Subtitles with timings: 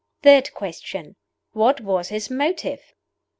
[0.23, 1.15] THIRD QUESTION
[1.51, 2.81] WHAT WAS HIS MOTIVE?